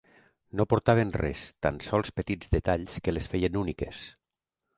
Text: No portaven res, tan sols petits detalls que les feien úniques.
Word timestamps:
No 0.61 0.65
portaven 0.71 1.11
res, 1.21 1.43
tan 1.67 1.77
sols 1.89 2.15
petits 2.21 2.51
detalls 2.57 2.97
que 3.09 3.15
les 3.19 3.29
feien 3.37 3.61
úniques. 3.63 4.03